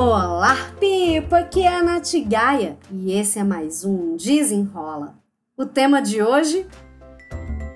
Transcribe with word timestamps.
Olá, 0.00 0.54
Pipa! 0.78 1.38
Aqui 1.40 1.64
é 1.64 1.74
a 1.74 1.82
Nath 1.82 2.12
Gaia 2.24 2.78
e 2.88 3.10
esse 3.10 3.36
é 3.40 3.42
mais 3.42 3.84
um 3.84 4.16
Desenrola. 4.16 5.18
O 5.56 5.66
tema 5.66 6.00
de 6.00 6.22
hoje? 6.22 6.68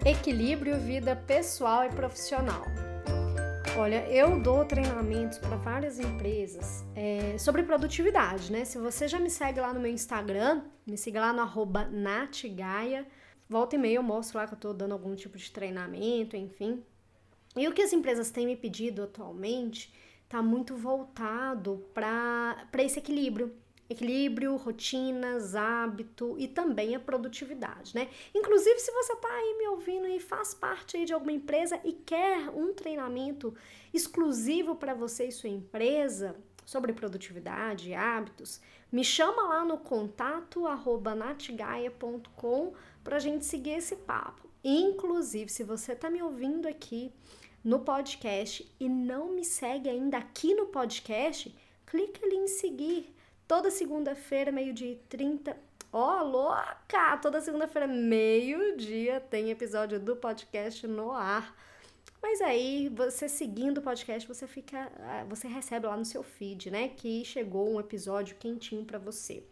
Equilíbrio 0.07 0.79
vida 0.79 1.17
pessoal 1.17 1.85
e 1.85 1.89
profissional. 1.89 2.63
Olha, 3.77 4.09
eu 4.09 4.41
dou 4.41 4.65
treinamentos 4.65 5.39
para 5.39 5.57
várias 5.57 5.99
empresas 5.99 6.85
é, 6.95 7.37
sobre 7.39 7.65
produtividade, 7.65 8.53
né? 8.53 8.65
Se 8.65 8.79
você 8.79 9.09
já 9.09 9.19
me 9.19 9.29
segue 9.29 9.59
lá 9.59 9.75
no 9.75 9.81
meu 9.81 9.91
Instagram, 9.91 10.63
me 10.87 10.97
siga 10.97 11.21
lá 11.21 11.33
no 11.33 11.41
arroba. 11.41 11.91
Volta 13.49 13.75
e 13.75 13.79
meia 13.81 13.97
eu 13.97 14.03
mostro 14.05 14.39
lá 14.39 14.47
que 14.47 14.55
eu 14.55 14.57
estou 14.59 14.73
dando 14.73 14.93
algum 14.93 15.17
tipo 15.17 15.37
de 15.37 15.51
treinamento, 15.51 16.37
enfim. 16.37 16.85
E 17.57 17.67
o 17.67 17.73
que 17.73 17.83
as 17.83 17.93
empresas 17.93 18.31
têm 18.31 18.47
me 18.47 18.55
pedido 18.55 19.03
atualmente 19.03 19.93
está 20.33 20.41
muito 20.41 20.75
voltado 20.75 21.85
para 21.93 22.57
esse 22.79 22.99
equilíbrio. 22.99 23.55
Equilíbrio, 23.91 24.57
rotinas, 24.57 25.55
hábito 25.55 26.35
e 26.39 26.49
também 26.49 26.95
a 26.97 27.01
produtividade, 27.01 27.95
né? 27.95 28.09
Inclusive, 28.35 28.79
se 28.79 28.91
você 28.91 29.13
está 29.13 29.29
aí 29.29 29.57
me 29.59 29.69
ouvindo 29.69 30.07
e 30.07 30.19
faz 30.19 30.55
parte 30.55 30.97
aí 30.97 31.05
de 31.05 31.13
alguma 31.13 31.33
empresa 31.33 31.79
e 31.85 31.93
quer 31.93 32.49
um 32.49 32.73
treinamento 32.73 33.55
exclusivo 33.93 34.75
para 34.75 34.95
você 34.95 35.27
e 35.27 35.33
sua 35.33 35.51
empresa 35.51 36.35
sobre 36.65 36.95
produtividade 36.95 37.91
e 37.91 37.95
hábitos, 37.95 38.59
me 38.91 39.05
chama 39.05 39.43
lá 39.43 39.63
no 39.67 39.77
contato 39.77 40.67
arroba 40.67 41.15
natgaia.com 41.15 42.73
para 43.05 43.17
a 43.17 43.21
gente 43.21 43.45
seguir 43.45 43.73
esse 43.73 43.97
papo. 43.97 44.49
Inclusive, 44.65 45.51
se 45.51 45.63
você 45.63 45.93
está 45.93 46.09
me 46.09 46.23
ouvindo 46.23 46.67
aqui 46.67 47.13
no 47.65 47.81
podcast 47.81 48.69
e 48.79 48.89
não 48.89 49.33
me 49.33 49.45
segue 49.45 49.89
ainda 49.89 50.19
aqui 50.19 50.55
no 50.55 50.67
podcast, 50.67 51.55
clica 51.87 52.25
ali 52.25 52.37
em 52.37 52.49
seguir. 52.49 53.15
Toda 53.47 53.71
segunda-feira, 53.71 54.51
meio-dia 54.51 54.93
e 54.93 54.97
30. 54.97 55.57
Ó, 55.93 56.21
oh, 56.21 56.25
louca! 56.25 57.19
Toda 57.21 57.41
segunda-feira, 57.41 57.87
meio-dia, 57.87 59.21
tem 59.21 59.51
episódio 59.51 60.01
do 60.01 60.17
podcast 60.17 60.87
no 60.87 61.13
ar. 61.13 61.55
Mas 62.23 62.41
aí, 62.41 62.89
você 62.89 63.29
seguindo 63.29 63.79
o 63.79 63.83
podcast, 63.83 64.27
você 64.27 64.47
fica, 64.47 64.91
ah, 65.01 65.25
você 65.29 65.49
recebe 65.49 65.87
lá 65.87 65.97
no 65.97 66.05
seu 66.05 66.23
feed, 66.23 66.71
né, 66.71 66.89
que 66.89 67.25
chegou 67.25 67.69
um 67.69 67.81
episódio 67.81 68.37
quentinho 68.37 68.85
para 68.85 68.99
você. 68.99 69.45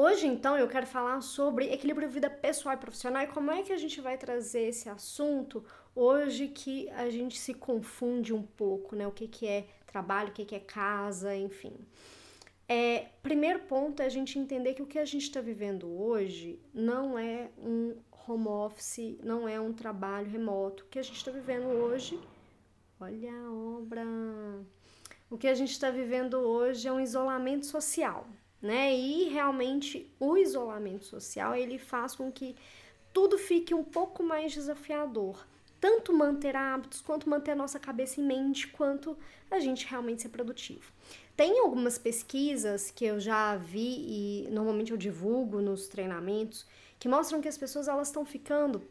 Hoje, 0.00 0.28
então, 0.28 0.56
eu 0.56 0.68
quero 0.68 0.86
falar 0.86 1.20
sobre 1.20 1.72
equilíbrio 1.72 2.08
vida 2.08 2.30
pessoal 2.30 2.76
e 2.76 2.78
profissional 2.78 3.20
e 3.24 3.26
como 3.26 3.50
é 3.50 3.64
que 3.64 3.72
a 3.72 3.76
gente 3.76 4.00
vai 4.00 4.16
trazer 4.16 4.68
esse 4.68 4.88
assunto 4.88 5.64
hoje 5.92 6.46
que 6.46 6.88
a 6.90 7.10
gente 7.10 7.36
se 7.36 7.52
confunde 7.52 8.32
um 8.32 8.44
pouco, 8.44 8.94
né? 8.94 9.08
O 9.08 9.10
que, 9.10 9.26
que 9.26 9.44
é 9.48 9.66
trabalho, 9.88 10.28
o 10.28 10.32
que, 10.32 10.44
que 10.44 10.54
é 10.54 10.60
casa, 10.60 11.34
enfim. 11.34 11.74
É, 12.68 13.06
primeiro 13.24 13.58
ponto 13.64 14.00
é 14.00 14.06
a 14.06 14.08
gente 14.08 14.38
entender 14.38 14.74
que 14.74 14.82
o 14.82 14.86
que 14.86 15.00
a 15.00 15.04
gente 15.04 15.24
está 15.24 15.40
vivendo 15.40 15.88
hoje 16.00 16.60
não 16.72 17.18
é 17.18 17.50
um 17.58 17.96
home 18.28 18.46
office, 18.46 19.18
não 19.20 19.48
é 19.48 19.60
um 19.60 19.72
trabalho 19.72 20.30
remoto. 20.30 20.84
O 20.84 20.86
que 20.86 21.00
a 21.00 21.02
gente 21.02 21.16
está 21.16 21.32
vivendo 21.32 21.66
hoje, 21.66 22.20
olha 23.00 23.32
a 23.34 23.52
obra. 23.52 24.04
O 25.28 25.36
que 25.36 25.48
a 25.48 25.54
gente 25.54 25.72
está 25.72 25.90
vivendo 25.90 26.34
hoje 26.34 26.86
é 26.86 26.92
um 26.92 27.00
isolamento 27.00 27.66
social 27.66 28.28
né? 28.60 28.94
E 28.94 29.28
realmente 29.28 30.10
o 30.18 30.36
isolamento 30.36 31.04
social 31.04 31.54
ele 31.54 31.78
faz 31.78 32.14
com 32.14 32.30
que 32.30 32.56
tudo 33.12 33.38
fique 33.38 33.74
um 33.74 33.84
pouco 33.84 34.22
mais 34.22 34.52
desafiador. 34.52 35.46
Tanto 35.80 36.12
manter 36.12 36.56
hábitos, 36.56 37.00
quanto 37.00 37.30
manter 37.30 37.52
a 37.52 37.56
nossa 37.56 37.78
cabeça 37.78 38.20
em 38.20 38.24
mente, 38.24 38.66
quanto 38.66 39.16
a 39.48 39.60
gente 39.60 39.86
realmente 39.86 40.22
ser 40.22 40.28
produtivo. 40.28 40.92
Tem 41.36 41.60
algumas 41.60 41.96
pesquisas 41.96 42.90
que 42.90 43.04
eu 43.04 43.20
já 43.20 43.56
vi 43.56 44.46
e 44.46 44.48
normalmente 44.50 44.90
eu 44.90 44.96
divulgo 44.96 45.60
nos 45.60 45.86
treinamentos 45.86 46.66
que 46.98 47.08
mostram 47.08 47.40
que 47.40 47.46
as 47.46 47.56
pessoas 47.56 47.86
elas 47.86 48.08
estão 48.08 48.24
ficando 48.24 48.82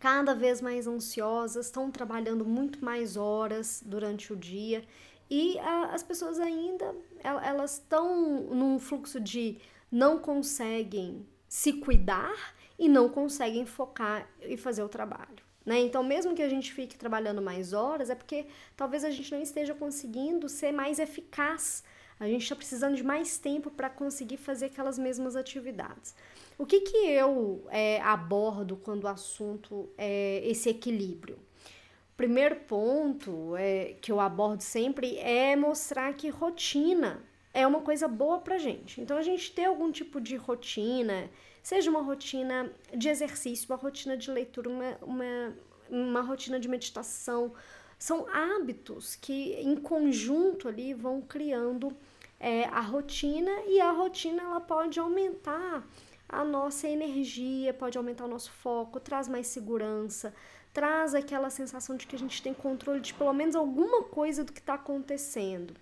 cada 0.00 0.34
vez 0.34 0.62
mais 0.62 0.86
ansiosas, 0.86 1.66
estão 1.66 1.90
trabalhando 1.90 2.46
muito 2.46 2.82
mais 2.82 3.16
horas 3.16 3.82
durante 3.84 4.32
o 4.32 4.36
dia 4.36 4.82
e 5.30 5.58
a, 5.58 5.94
as 5.94 6.02
pessoas 6.02 6.38
ainda 6.38 6.94
elas 7.22 7.74
estão 7.74 8.42
num 8.42 8.78
fluxo 8.78 9.20
de 9.20 9.58
não 9.90 10.18
conseguem 10.18 11.26
se 11.48 11.74
cuidar 11.74 12.54
e 12.78 12.88
não 12.88 13.08
conseguem 13.08 13.64
focar 13.64 14.28
e 14.42 14.56
fazer 14.56 14.82
o 14.82 14.88
trabalho. 14.88 15.44
Né? 15.64 15.80
Então, 15.80 16.02
mesmo 16.02 16.34
que 16.34 16.42
a 16.42 16.48
gente 16.48 16.72
fique 16.72 16.96
trabalhando 16.96 17.42
mais 17.42 17.72
horas, 17.72 18.08
é 18.08 18.14
porque 18.14 18.46
talvez 18.76 19.04
a 19.04 19.10
gente 19.10 19.32
não 19.32 19.42
esteja 19.42 19.74
conseguindo 19.74 20.48
ser 20.48 20.70
mais 20.70 20.98
eficaz. 21.00 21.82
A 22.20 22.26
gente 22.26 22.42
está 22.42 22.54
precisando 22.54 22.94
de 22.94 23.02
mais 23.02 23.36
tempo 23.36 23.70
para 23.70 23.90
conseguir 23.90 24.36
fazer 24.36 24.66
aquelas 24.66 24.98
mesmas 24.98 25.34
atividades. 25.34 26.14
O 26.56 26.64
que, 26.64 26.80
que 26.80 26.96
eu 26.96 27.66
é, 27.68 28.00
abordo 28.00 28.76
quando 28.76 29.04
o 29.04 29.08
assunto 29.08 29.90
é 29.98 30.40
esse 30.44 30.68
equilíbrio? 30.68 31.38
Primeiro 32.16 32.56
ponto 32.56 33.54
é, 33.56 33.94
que 34.00 34.10
eu 34.10 34.20
abordo 34.20 34.62
sempre 34.62 35.18
é 35.18 35.54
mostrar 35.54 36.14
que 36.14 36.28
rotina 36.28 37.22
é 37.52 37.66
uma 37.66 37.80
coisa 37.80 38.06
boa 38.06 38.38
pra 38.38 38.58
gente. 38.58 39.00
Então, 39.00 39.16
a 39.16 39.22
gente 39.22 39.52
ter 39.52 39.64
algum 39.64 39.90
tipo 39.90 40.20
de 40.20 40.36
rotina, 40.36 41.30
seja 41.62 41.90
uma 41.90 42.02
rotina 42.02 42.70
de 42.94 43.08
exercício, 43.08 43.66
uma 43.70 43.78
rotina 43.78 44.16
de 44.16 44.30
leitura, 44.30 44.68
uma, 44.68 44.98
uma, 45.00 45.56
uma 45.88 46.20
rotina 46.20 46.60
de 46.60 46.68
meditação, 46.68 47.54
são 47.98 48.26
hábitos 48.30 49.16
que 49.16 49.54
em 49.54 49.74
conjunto 49.74 50.68
ali 50.68 50.92
vão 50.92 51.22
criando 51.22 51.96
é, 52.38 52.64
a 52.64 52.80
rotina 52.80 53.50
e 53.66 53.80
a 53.80 53.90
rotina 53.90 54.42
ela 54.42 54.60
pode 54.60 54.98
aumentar 55.00 55.86
a 56.28 56.44
nossa 56.44 56.88
energia, 56.88 57.72
pode 57.72 57.96
aumentar 57.96 58.24
o 58.24 58.28
nosso 58.28 58.50
foco, 58.50 58.98
traz 59.00 59.28
mais 59.28 59.46
segurança, 59.46 60.34
traz 60.72 61.14
aquela 61.14 61.50
sensação 61.50 61.96
de 61.96 62.06
que 62.06 62.16
a 62.16 62.18
gente 62.18 62.42
tem 62.42 62.52
controle 62.52 63.00
de 63.00 63.14
pelo 63.14 63.32
menos 63.32 63.54
alguma 63.54 64.02
coisa 64.02 64.44
do 64.44 64.52
que 64.52 64.60
está 64.60 64.74
acontecendo. 64.74 65.74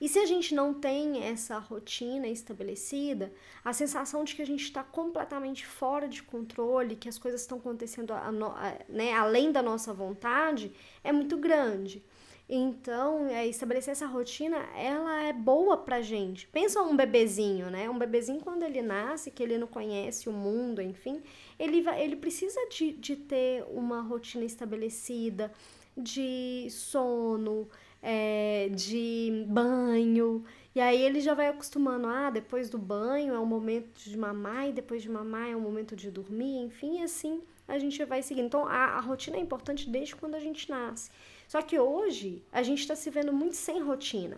E 0.00 0.08
se 0.08 0.18
a 0.18 0.26
gente 0.26 0.54
não 0.54 0.74
tem 0.74 1.24
essa 1.24 1.58
rotina 1.58 2.28
estabelecida, 2.28 3.32
a 3.64 3.72
sensação 3.72 4.24
de 4.24 4.34
que 4.34 4.42
a 4.42 4.46
gente 4.46 4.64
está 4.64 4.82
completamente 4.82 5.64
fora 5.64 6.06
de 6.06 6.22
controle, 6.22 6.96
que 6.96 7.08
as 7.08 7.18
coisas 7.18 7.40
estão 7.40 7.58
acontecendo 7.58 8.12
a, 8.12 8.26
a, 8.26 8.76
né, 8.88 9.14
além 9.14 9.50
da 9.50 9.62
nossa 9.62 9.94
vontade, 9.94 10.72
é 11.02 11.12
muito 11.12 11.38
grande. 11.38 12.04
Então, 12.48 13.26
é, 13.26 13.44
estabelecer 13.46 13.90
essa 13.90 14.06
rotina, 14.06 14.58
ela 14.76 15.24
é 15.24 15.32
boa 15.32 15.76
pra 15.76 16.00
gente. 16.00 16.46
Pensa 16.46 16.80
um 16.80 16.96
bebezinho, 16.96 17.70
né? 17.70 17.90
Um 17.90 17.98
bebezinho, 17.98 18.40
quando 18.40 18.62
ele 18.62 18.80
nasce, 18.82 19.32
que 19.32 19.42
ele 19.42 19.58
não 19.58 19.66
conhece 19.66 20.28
o 20.28 20.32
mundo, 20.32 20.80
enfim, 20.80 21.20
ele, 21.58 21.82
vai, 21.82 22.02
ele 22.02 22.14
precisa 22.14 22.60
de, 22.70 22.92
de 22.92 23.16
ter 23.16 23.64
uma 23.70 24.00
rotina 24.00 24.44
estabelecida, 24.44 25.52
de 25.96 26.68
sono, 26.70 27.68
é, 28.00 28.68
de 28.72 29.44
banho. 29.48 30.44
E 30.72 30.80
aí 30.80 31.02
ele 31.02 31.20
já 31.20 31.34
vai 31.34 31.48
acostumando, 31.48 32.06
ah, 32.06 32.30
depois 32.30 32.70
do 32.70 32.78
banho 32.78 33.34
é 33.34 33.38
o 33.40 33.46
momento 33.46 33.98
de 34.08 34.16
mamar, 34.16 34.68
e 34.68 34.72
depois 34.72 35.02
de 35.02 35.10
mamar 35.10 35.48
é 35.48 35.56
o 35.56 35.60
momento 35.60 35.96
de 35.96 36.12
dormir, 36.12 36.58
enfim, 36.58 37.02
assim 37.02 37.42
a 37.68 37.78
gente 37.78 38.04
vai 38.04 38.22
seguindo. 38.22 38.46
Então, 38.46 38.66
a, 38.66 38.96
a 38.96 39.00
rotina 39.00 39.36
é 39.36 39.40
importante 39.40 39.90
desde 39.90 40.14
quando 40.14 40.34
a 40.34 40.40
gente 40.40 40.70
nasce. 40.70 41.10
Só 41.46 41.62
que 41.62 41.78
hoje 41.78 42.42
a 42.50 42.62
gente 42.62 42.80
está 42.80 42.96
se 42.96 43.08
vendo 43.08 43.32
muito 43.32 43.54
sem 43.54 43.80
rotina. 43.80 44.36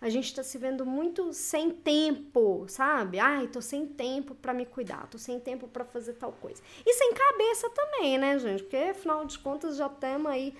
A 0.00 0.10
gente 0.10 0.26
está 0.26 0.42
se 0.42 0.58
vendo 0.58 0.84
muito 0.84 1.32
sem 1.32 1.70
tempo, 1.70 2.66
sabe? 2.68 3.18
Ai, 3.18 3.46
tô 3.48 3.62
sem 3.62 3.86
tempo 3.86 4.34
para 4.34 4.52
me 4.52 4.66
cuidar, 4.66 5.08
tô 5.08 5.16
sem 5.16 5.40
tempo 5.40 5.66
para 5.66 5.84
fazer 5.84 6.14
tal 6.14 6.32
coisa. 6.32 6.62
E 6.84 6.92
sem 6.94 7.14
cabeça 7.14 7.70
também, 7.70 8.18
né, 8.18 8.38
gente? 8.38 8.62
Porque 8.62 8.76
afinal 8.76 9.24
de 9.24 9.38
contas 9.38 9.76
já 9.76 9.86
estamos 9.86 10.30
aí, 10.30 10.54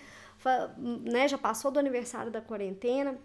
né? 1.03 1.29
Já 1.29 1.37
passou 1.37 1.71
do 1.71 1.79
aniversário 1.79 2.31
da 2.31 2.41
quarentena. 2.41 3.19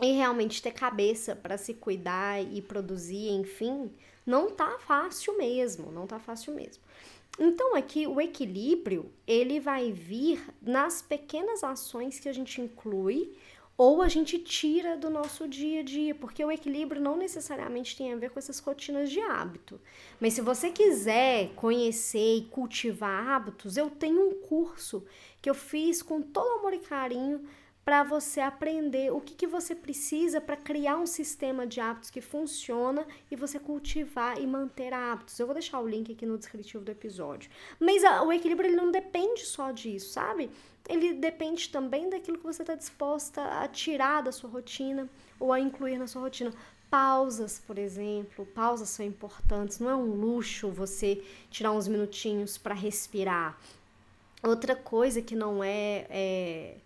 E 0.00 0.12
realmente 0.12 0.62
ter 0.62 0.70
cabeça 0.70 1.34
para 1.34 1.58
se 1.58 1.74
cuidar 1.74 2.40
e 2.40 2.62
produzir, 2.62 3.30
enfim, 3.30 3.92
não 4.28 4.50
tá 4.50 4.78
fácil 4.78 5.38
mesmo, 5.38 5.90
não 5.90 6.06
tá 6.06 6.18
fácil 6.18 6.54
mesmo. 6.54 6.82
Então 7.38 7.74
aqui 7.74 8.06
o 8.06 8.20
equilíbrio, 8.20 9.10
ele 9.26 9.58
vai 9.58 9.90
vir 9.90 10.44
nas 10.60 11.00
pequenas 11.00 11.64
ações 11.64 12.20
que 12.20 12.28
a 12.28 12.32
gente 12.32 12.60
inclui 12.60 13.34
ou 13.74 14.02
a 14.02 14.08
gente 14.08 14.38
tira 14.40 14.96
do 14.96 15.08
nosso 15.08 15.46
dia 15.46 15.80
a 15.80 15.82
dia, 15.84 16.14
porque 16.14 16.44
o 16.44 16.50
equilíbrio 16.50 17.00
não 17.00 17.16
necessariamente 17.16 17.96
tem 17.96 18.12
a 18.12 18.16
ver 18.16 18.30
com 18.30 18.38
essas 18.38 18.58
rotinas 18.58 19.08
de 19.08 19.20
hábito. 19.20 19.80
Mas 20.20 20.34
se 20.34 20.40
você 20.40 20.70
quiser 20.70 21.50
conhecer 21.54 22.38
e 22.38 22.48
cultivar 22.50 23.28
hábitos, 23.28 23.76
eu 23.76 23.88
tenho 23.88 24.28
um 24.28 24.34
curso 24.34 25.06
que 25.40 25.48
eu 25.48 25.54
fiz 25.54 26.02
com 26.02 26.20
todo 26.20 26.58
amor 26.58 26.74
e 26.74 26.80
carinho 26.80 27.48
para 27.88 28.02
você 28.02 28.42
aprender 28.42 29.10
o 29.10 29.18
que, 29.18 29.34
que 29.34 29.46
você 29.46 29.74
precisa 29.74 30.42
para 30.42 30.58
criar 30.58 30.98
um 30.98 31.06
sistema 31.06 31.66
de 31.66 31.80
hábitos 31.80 32.10
que 32.10 32.20
funciona 32.20 33.06
e 33.30 33.34
você 33.34 33.58
cultivar 33.58 34.38
e 34.38 34.46
manter 34.46 34.92
hábitos. 34.92 35.38
Eu 35.38 35.46
vou 35.46 35.54
deixar 35.54 35.80
o 35.80 35.88
link 35.88 36.12
aqui 36.12 36.26
no 36.26 36.36
descritivo 36.36 36.84
do 36.84 36.90
episódio. 36.90 37.50
Mas 37.80 38.04
a, 38.04 38.22
o 38.22 38.30
equilíbrio 38.30 38.68
ele 38.68 38.76
não 38.76 38.90
depende 38.90 39.40
só 39.40 39.70
disso, 39.70 40.10
sabe? 40.10 40.50
Ele 40.86 41.14
depende 41.14 41.70
também 41.70 42.10
daquilo 42.10 42.36
que 42.36 42.44
você 42.44 42.60
está 42.60 42.74
disposta 42.74 43.42
a 43.42 43.66
tirar 43.66 44.22
da 44.22 44.32
sua 44.32 44.50
rotina 44.50 45.08
ou 45.40 45.50
a 45.50 45.58
incluir 45.58 45.96
na 45.96 46.06
sua 46.06 46.20
rotina. 46.20 46.52
Pausas, 46.90 47.58
por 47.58 47.78
exemplo, 47.78 48.44
pausas 48.44 48.90
são 48.90 49.06
importantes. 49.06 49.78
Não 49.78 49.88
é 49.88 49.96
um 49.96 50.14
luxo 50.14 50.68
você 50.68 51.24
tirar 51.50 51.72
uns 51.72 51.88
minutinhos 51.88 52.58
para 52.58 52.74
respirar. 52.74 53.58
Outra 54.42 54.76
coisa 54.76 55.22
que 55.22 55.34
não 55.34 55.64
é, 55.64 56.06
é 56.10 56.76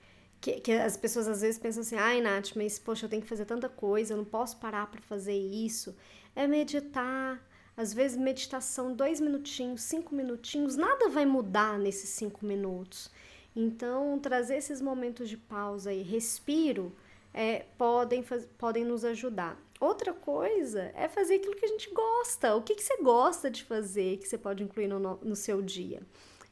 que, 0.43 0.61
que, 0.61 0.73
as 0.73 0.97
pessoas 0.97 1.29
às 1.29 1.41
vezes 1.41 1.59
pensam 1.59 1.83
assim, 1.83 1.95
ai 1.95 2.21
Nath, 2.21 2.57
mas 2.57 2.77
poxa, 2.77 3.07
eu 3.07 3.09
tenho 3.09 3.23
que 3.23 3.29
fazer 3.29 3.45
tanta 3.45 3.69
coisa, 3.69 4.13
eu 4.13 4.17
não 4.17 4.25
posso 4.25 4.57
parar 4.57 4.89
para 4.89 5.01
fazer 5.01 5.37
isso. 5.37 5.97
É 6.35 6.47
meditar. 6.49 7.41
Às 7.75 7.95
vezes, 7.95 8.19
meditação, 8.19 8.93
dois 8.93 9.19
minutinhos, 9.19 9.83
cinco 9.83 10.15
minutinhos, 10.15 10.77
nada 10.77 11.09
vai 11.09 11.25
mudar 11.25 11.79
nesses 11.79 12.11
cinco 12.11 12.45
minutos. 12.45 13.11
Então, 13.57 14.19
trazer 14.19 14.57
esses 14.57 14.83
momentos 14.83 15.29
de 15.29 15.39
pausa 15.39 15.93
e 15.93 16.03
respiro 16.03 16.93
é, 17.33 17.65
podem, 17.79 18.23
podem 18.59 18.85
nos 18.85 19.05
ajudar. 19.05 19.57
Outra 19.81 20.13
coisa 20.13 20.93
é 20.95 21.09
fazer 21.09 21.37
aquilo 21.37 21.57
que 21.57 21.65
a 21.65 21.69
gente 21.69 21.89
gosta. 21.91 22.55
O 22.55 22.63
que, 22.63 22.75
que 22.75 22.83
você 22.83 22.99
gosta 22.99 23.51
de 23.51 23.65
fazer 23.65 24.19
que 24.19 24.29
você 24.29 24.37
pode 24.37 24.63
incluir 24.63 24.89
no, 24.89 24.99
no 24.99 25.37
seu 25.37 25.63
dia? 25.63 26.03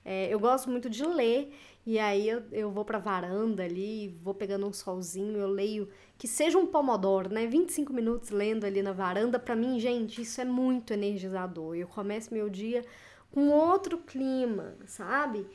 É, 0.04 0.32
eu 0.32 0.38
gosto 0.40 0.70
muito 0.70 0.88
de 0.88 1.04
ler 1.04 1.52
e 1.86 1.98
aí 1.98 2.28
eu, 2.28 2.42
eu 2.52 2.70
vou 2.70 2.84
pra 2.84 2.98
varanda 2.98 3.62
ali, 3.64 4.16
vou 4.22 4.34
pegando 4.34 4.66
um 4.66 4.72
solzinho, 4.72 5.38
eu 5.38 5.48
leio 5.48 5.88
que 6.18 6.28
seja 6.28 6.58
um 6.58 6.66
pomodoro, 6.66 7.32
né? 7.32 7.46
25 7.46 7.92
minutos 7.92 8.30
lendo 8.30 8.64
ali 8.64 8.82
na 8.82 8.92
varanda, 8.92 9.38
para 9.38 9.56
mim, 9.56 9.78
gente, 9.80 10.20
isso 10.22 10.40
é 10.40 10.44
muito 10.44 10.92
energizador. 10.92 11.74
Eu 11.76 11.86
começo 11.88 12.32
meu 12.34 12.48
dia 12.50 12.84
com 13.30 13.48
outro 13.48 13.98
clima, 13.98 14.74
sabe? 14.86 15.46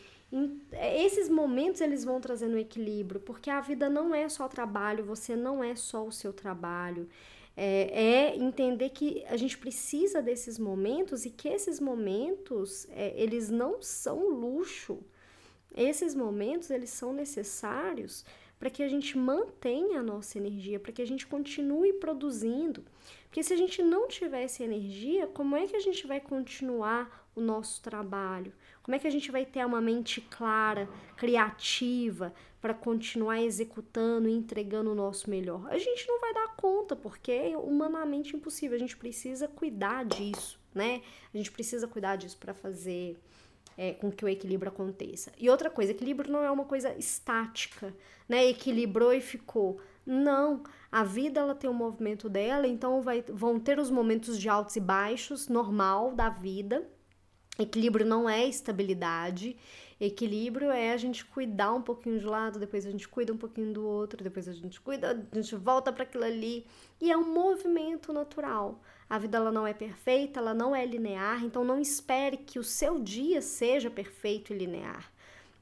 É, 0.72 1.04
esses 1.04 1.30
momentos 1.30 1.82
eles 1.82 2.04
vão 2.04 2.20
trazendo 2.20 2.58
equilíbrio, 2.58 3.22
porque 3.22 3.50
a 3.50 3.62
vida 3.62 3.90
não 3.90 4.14
é 4.14 4.28
só 4.28 4.48
trabalho, 4.48 5.06
você 5.06 5.36
não 5.36 5.64
é 5.64 5.76
só 5.76 6.06
o 6.06 6.12
seu 6.12 6.34
trabalho. 6.34 7.08
É, 7.58 8.34
é, 8.34 8.36
entender 8.36 8.90
que 8.90 9.24
a 9.28 9.38
gente 9.38 9.58
precisa 9.58 10.22
desses 10.22 10.60
momentos 10.60 11.26
e 11.26 11.30
que 11.30 11.48
esses 11.48 11.80
momentos 11.80 12.86
é, 12.90 13.14
eles 13.16 13.50
não 13.50 13.82
são 13.82 14.30
luxo. 14.30 15.00
Esses 15.76 16.14
momentos 16.14 16.70
eles 16.70 16.90
são 16.90 17.14
necessários 17.14 18.26
para 18.60 18.70
que 18.70 18.84
a 18.84 18.88
gente 18.88 19.18
mantenha 19.18 20.00
a 20.00 20.04
nossa 20.04 20.38
energia, 20.38 20.80
para 20.80 20.92
que 20.92 21.02
a 21.02 21.08
gente 21.08 21.28
continue 21.28 21.94
produzindo. 21.94 22.84
Porque 23.26 23.44
se 23.44 23.54
a 23.54 23.58
gente 23.58 23.84
não 23.84 24.08
tivesse 24.08 24.64
energia, 24.64 25.28
como 25.28 25.56
é 25.56 25.68
que 25.68 25.76
a 25.76 25.80
gente 25.80 26.08
vai 26.08 26.20
continuar 26.20 27.30
o 27.36 27.42
nosso 27.42 27.82
trabalho? 27.82 28.54
Como 28.86 28.96
é 28.96 29.00
que 29.00 29.08
a 29.08 29.12
gente 29.12 29.32
vai 29.32 29.44
ter 29.48 29.66
uma 29.66 29.82
mente 29.82 30.22
clara, 30.22 30.88
criativa, 31.18 32.32
para 32.62 32.72
continuar 32.72 33.42
executando 33.42 34.30
e 34.30 34.32
entregando 34.32 34.92
o 34.92 34.96
nosso 34.96 35.28
melhor? 35.28 35.66
A 35.72 35.78
gente 35.80 36.08
não 36.08 36.22
vai 36.22 36.32
dar 36.36 36.56
conta, 36.56 36.96
porque 36.96 37.32
é 37.32 37.58
humanamente 37.58 38.36
impossível. 38.36 38.76
A 38.76 38.80
gente 38.80 38.96
precisa 38.96 39.48
cuidar 39.48 40.06
disso, 40.06 40.60
né? 40.72 41.02
A 41.34 41.36
gente 41.38 41.52
precisa 41.52 41.88
cuidar 41.88 42.16
disso 42.16 42.38
para 42.38 42.54
fazer 42.54 43.18
é, 43.76 43.94
com 43.94 44.12
que 44.12 44.24
o 44.24 44.30
equilíbrio 44.30 44.72
aconteça. 44.72 45.32
E 45.36 45.50
outra 45.50 45.72
coisa, 45.72 45.92
equilíbrio 45.92 46.32
não 46.32 46.44
é 46.44 46.52
uma 46.52 46.66
coisa 46.66 46.96
estática, 46.96 47.92
né? 48.30 48.46
Equilibrou 48.46 49.12
e 49.12 49.20
ficou. 49.20 49.82
Não, 50.06 50.62
a 50.92 51.04
vida 51.04 51.40
ela 51.40 51.56
tem 51.56 51.68
o 51.68 51.74
um 51.74 51.76
movimento 51.76 52.30
dela, 52.30 52.68
então 52.68 53.02
vai, 53.02 53.24
vão 53.28 53.60
ter 53.60 53.80
os 53.80 53.90
momentos 53.90 54.40
de 54.40 54.48
altos 54.48 54.76
e 54.76 54.80
baixos, 54.80 55.48
normal 55.48 56.14
da 56.14 56.30
vida. 56.30 56.88
Equilíbrio 57.58 58.06
não 58.06 58.30
é 58.30 58.46
estabilidade. 58.46 59.56
Equilíbrio 60.00 60.70
é 60.72 60.92
a 60.92 60.98
gente 60.98 61.24
cuidar 61.24 61.74
um 61.74 61.82
pouquinho 61.82 62.20
de 62.20 62.26
lado, 62.26 62.60
depois 62.60 62.86
a 62.86 62.92
gente 62.92 63.08
cuida 63.08 63.32
um 63.32 63.38
pouquinho 63.38 63.74
do 63.74 63.88
outro, 63.88 64.22
depois 64.22 64.48
a 64.48 64.54
gente 64.54 64.80
cuida, 64.82 65.26
a 65.32 65.36
gente 65.36 65.56
volta 65.56 65.92
para 65.94 66.04
aquilo 66.04 66.26
ali. 66.26 66.66
E 67.00 67.10
é 67.10 67.18
um 67.18 67.34
movimento 67.34 68.12
natural. 68.12 68.82
A 69.10 69.18
vida 69.18 69.38
ela 69.38 69.52
não 69.52 69.66
é 69.66 69.74
perfeita, 69.74 70.40
ela 70.40 70.54
não 70.54 70.76
é 70.76 70.86
linear, 70.86 71.46
então 71.46 71.64
não 71.64 71.80
espere 71.80 72.38
que 72.38 72.60
o 72.60 72.64
seu 72.64 73.00
dia 73.00 73.42
seja 73.42 73.90
perfeito 73.90 74.52
e 74.52 74.58
linear. 74.58 75.10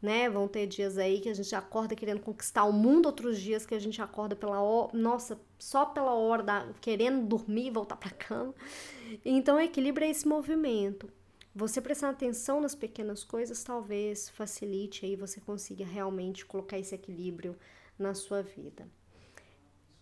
Né? 0.01 0.29
Vão 0.29 0.47
ter 0.47 0.65
dias 0.65 0.97
aí 0.97 1.21
que 1.21 1.29
a 1.29 1.33
gente 1.33 1.55
acorda 1.55 1.95
querendo 1.95 2.19
conquistar 2.19 2.63
o 2.63 2.73
mundo, 2.73 3.05
outros 3.05 3.39
dias 3.39 3.65
que 3.65 3.75
a 3.75 3.79
gente 3.79 4.01
acorda 4.01 4.35
pela 4.35 4.59
hora, 4.59 4.97
nossa, 4.97 5.39
só 5.59 5.85
pela 5.85 6.13
hora 6.13 6.43
da 6.43 6.67
querendo 6.81 7.25
dormir, 7.25 7.69
voltar 7.69 7.95
para 7.97 8.09
cama. 8.09 8.53
Então, 9.23 9.59
equilíbrio 9.61 10.05
é 10.05 10.09
esse 10.09 10.27
movimento. 10.27 11.07
Você 11.55 11.79
prestar 11.79 12.09
atenção 12.09 12.59
nas 12.59 12.75
pequenas 12.75 13.23
coisas 13.23 13.63
talvez 13.63 14.29
facilite 14.29 15.05
aí 15.05 15.15
você 15.15 15.39
consiga 15.39 15.85
realmente 15.85 16.45
colocar 16.45 16.79
esse 16.79 16.95
equilíbrio 16.95 17.55
na 17.97 18.13
sua 18.13 18.41
vida 18.41 18.87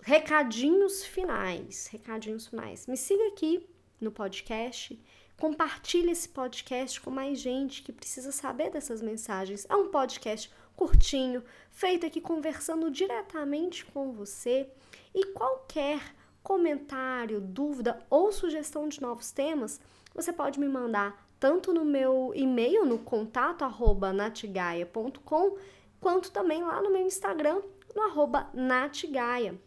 recadinhos 0.02 1.04
finais, 1.04 1.88
recadinhos 1.88 2.48
finais. 2.48 2.88
Me 2.88 2.98
siga 2.98 3.28
aqui 3.28 3.68
no 4.00 4.12
podcast, 4.12 5.00
compartilhe 5.40 6.12
esse 6.12 6.28
podcast 6.28 7.00
com 7.00 7.12
mais 7.12 7.40
gente 7.40 7.84
que 7.84 7.92
precisa 7.92 8.32
saber 8.32 8.72
dessas 8.72 9.02
mensagens. 9.02 9.66
É 9.70 9.76
um 9.76 9.90
podcast 9.90 10.52
curtinho, 10.76 11.44
feito 11.70 12.06
aqui 12.06 12.20
conversando 12.20 12.90
diretamente 12.90 13.86
com 13.86 14.12
você 14.12 14.68
e 15.14 15.26
qualquer 15.28 16.02
comentário, 16.42 17.40
dúvida 17.40 18.04
ou 18.10 18.32
sugestão 18.32 18.88
de 18.88 19.00
novos 19.00 19.32
temas, 19.32 19.80
você 20.16 20.34
pode 20.34 20.60
me 20.60 20.68
mandar 20.68 21.31
tanto 21.42 21.74
no 21.74 21.84
meu 21.84 22.32
e-mail 22.36 22.86
no 22.86 23.00
contato 23.00 23.66
arroba 23.66 24.14
natgaia.com, 24.14 25.58
quanto 26.00 26.30
também 26.30 26.64
lá 26.64 26.80
no 26.84 26.92
meu 26.92 27.02
Instagram 27.02 27.64
no 27.96 28.04
arroba 28.04 28.48
natgaia. 28.54 29.60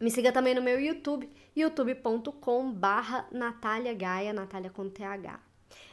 Me 0.00 0.08
siga 0.08 0.30
também 0.30 0.54
no 0.54 0.62
meu 0.62 0.80
YouTube, 0.80 1.28
youtube.com 1.54 2.72
barra 2.72 3.26
Natália 3.32 3.92
Gaia, 3.92 4.32
Natália 4.32 4.70
com 4.70 4.88
TH. 4.88 5.40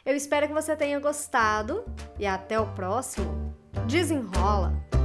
Eu 0.06 0.16
espero 0.16 0.48
que 0.48 0.54
você 0.54 0.76
tenha 0.76 1.00
gostado 1.00 1.84
e 2.20 2.26
até 2.28 2.60
o 2.60 2.72
próximo. 2.76 3.54
Desenrola! 3.88 4.97